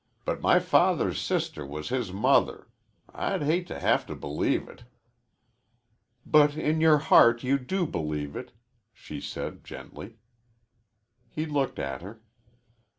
[0.25, 2.67] But my father's sister was his mother.
[3.13, 4.83] I'd hate to have to believe it."
[6.25, 8.51] "But in your heart you do believe it,"
[8.95, 10.17] she said gently.
[11.29, 12.19] He looked at her.